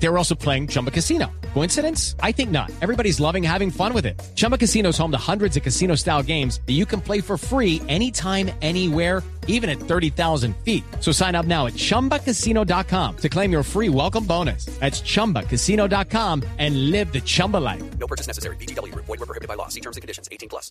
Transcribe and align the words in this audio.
They 0.00 0.08
were 0.08 0.16
also 0.16 0.34
playing 0.34 0.68
Chumba 0.68 0.90
Casino. 0.90 1.30
Coincidence? 1.54 2.14
I 2.22 2.32
think 2.32 2.50
not. 2.50 2.70
Everybody's 2.80 3.20
loving 3.20 3.42
having 3.42 3.70
fun 3.70 3.92
with 3.92 4.06
it. 4.06 4.20
Chumba 4.36 4.56
Casino 4.56 4.90
is 4.90 4.98
home 4.98 5.10
to 5.10 5.18
hundreds 5.18 5.56
of 5.56 5.62
casino 5.62 5.96
style 5.96 6.22
games 6.22 6.60
that 6.66 6.74
you 6.74 6.86
can 6.86 7.00
play 7.00 7.20
for 7.20 7.36
free 7.36 7.82
anytime, 7.88 8.50
anywhere, 8.62 9.22
even 9.48 9.68
at 9.68 9.78
30,000 9.80 10.54
feet. 10.58 10.84
So 11.00 11.10
sign 11.10 11.34
up 11.34 11.46
now 11.46 11.66
at 11.66 11.72
chumbacasino.com 11.72 13.16
to 13.16 13.28
claim 13.28 13.50
your 13.50 13.64
free 13.64 13.88
welcome 13.88 14.24
bonus. 14.24 14.66
That's 14.78 15.00
chumbacasino.com 15.00 16.44
and 16.58 16.90
live 16.92 17.12
the 17.12 17.20
Chumba 17.20 17.56
life. 17.56 17.82
No 17.98 18.06
purchase 18.06 18.28
necessary. 18.28 18.56
BGW. 18.56 18.94
Void 18.94 19.08
were 19.08 19.26
prohibited 19.26 19.48
by 19.48 19.54
law. 19.54 19.68
See 19.68 19.80
terms 19.80 19.96
and 19.96 20.02
conditions. 20.02 20.28
18 20.30 20.48
plus. 20.48 20.70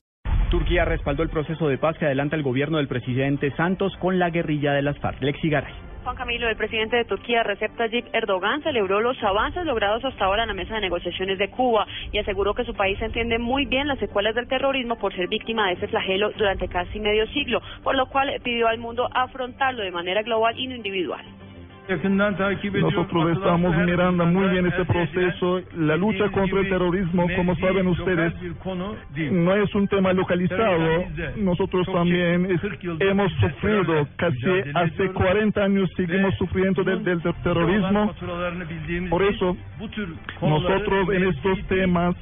Turquía 0.52 0.86
respaldó 0.86 1.24
el 1.24 1.30
proceso 1.30 1.68
de 1.68 1.78
paz 1.78 1.98
que 2.00 2.06
adelanta 2.06 2.38
el 2.38 2.44
gobierno 2.44 2.78
del 2.78 2.88
presidente 2.88 3.54
Santos 3.58 3.92
con 4.00 4.18
la 4.18 4.30
guerrilla 4.30 4.72
de 4.72 4.82
las 4.82 4.98
FARC. 5.00 5.22
Lexi 5.22 5.50
Garay. 5.50 5.87
Juan 6.08 6.16
Camilo, 6.16 6.48
el 6.48 6.56
presidente 6.56 6.96
de 6.96 7.04
Turquía, 7.04 7.44
Recep 7.44 7.76
Tayyip 7.76 8.06
Erdogan, 8.14 8.64
celebró 8.64 9.02
los 9.02 9.22
avances 9.22 9.66
logrados 9.66 10.06
hasta 10.06 10.24
ahora 10.24 10.44
en 10.44 10.48
la 10.48 10.54
mesa 10.54 10.76
de 10.76 10.80
negociaciones 10.80 11.38
de 11.38 11.50
Cuba 11.50 11.86
y 12.14 12.18
aseguró 12.18 12.54
que 12.54 12.64
su 12.64 12.74
país 12.74 12.98
entiende 13.02 13.38
muy 13.40 13.66
bien 13.66 13.90
las 13.90 14.00
secuelas 14.00 14.34
del 14.34 14.48
terrorismo 14.48 14.96
por 14.96 15.14
ser 15.14 15.28
víctima 15.28 15.68
de 15.68 15.74
ese 15.74 15.90
flagelo 15.90 16.32
durante 16.38 16.70
casi 16.70 17.02
medio 17.02 17.28
siglo, 17.34 17.62
por 17.84 17.98
lo 17.98 18.06
cual 18.06 18.32
pidió 18.42 18.70
al 18.70 18.78
mundo 18.78 19.10
afrontarlo 19.14 19.84
de 19.84 19.92
manera 19.92 20.22
global 20.22 20.58
y 20.58 20.68
no 20.68 20.76
individual. 20.76 21.26
Nosotros 22.82 23.38
estamos 23.38 23.76
mirando 23.86 24.26
muy 24.26 24.48
bien 24.50 24.66
este 24.68 24.86
proceso. 24.86 25.62
La 25.78 25.96
lucha 25.96 26.30
contra 26.32 26.60
el 26.60 26.70
terrorismo, 26.70 27.28
como 27.36 27.56
saben 27.58 27.88
ustedes, 27.88 28.34
no 29.32 29.56
es 29.56 29.74
un 29.76 29.88
tema 29.88 30.12
localizado. 30.14 31.06
Nosotros 31.38 31.88
también 31.94 32.60
hemos 33.00 33.32
sufrido, 33.34 34.08
casi 34.18 34.38
hace 34.74 35.10
40 35.12 35.64
años 35.64 35.90
seguimos 35.96 36.36
sufriendo 36.36 36.84
del, 36.84 37.04
del 37.04 37.22
terrorismo. 37.44 38.14
Por 39.10 39.24
eso, 39.24 39.56
nosotros 40.42 41.10
en 41.14 41.24
estos 41.30 41.68
temas 41.68 42.16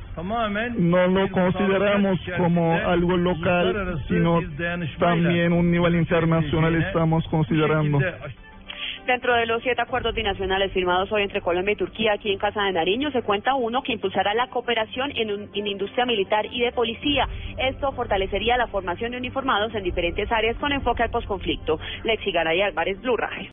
no 0.77 1.07
lo 1.07 1.29
consideramos 1.31 2.19
como 2.38 2.73
algo 2.75 3.17
local, 3.17 4.00
sino 4.07 4.39
también 5.00 5.53
un 5.53 5.72
nivel 5.72 5.95
internacional 5.95 6.75
estamos 6.75 7.27
considerando. 7.29 8.00
Dentro 9.05 9.35
de 9.35 9.45
los 9.45 9.61
siete 9.61 9.79
acuerdos 9.81 10.15
binacionales 10.15 10.71
firmados 10.71 11.11
hoy 11.11 11.21
entre 11.21 11.39
Colombia 11.41 11.73
y 11.73 11.75
Turquía, 11.75 12.13
aquí 12.13 12.31
en 12.31 12.39
Casa 12.39 12.63
de 12.63 12.71
Nariño, 12.71 13.11
se 13.11 13.21
cuenta 13.21 13.53
uno 13.53 13.83
que 13.83 13.93
impulsará 13.93 14.33
la 14.33 14.47
cooperación 14.47 15.11
en, 15.15 15.31
un- 15.31 15.49
en 15.53 15.67
industria 15.67 16.05
militar 16.07 16.47
y 16.51 16.61
de 16.61 16.71
policía. 16.71 17.27
Esto 17.59 17.91
fortalecería 17.91 18.57
la 18.57 18.65
formación 18.67 19.11
de 19.11 19.17
uniformados 19.17 19.75
en 19.75 19.83
diferentes 19.83 20.31
áreas 20.31 20.57
con 20.57 20.71
enfoque 20.71 21.03
al 21.03 21.11
posconflicto. 21.11 21.79
Lexi 22.03 22.31
Garay 22.31 22.61
Álvarez, 22.61 22.99
Blue 23.01 23.15
Radio. 23.15 23.51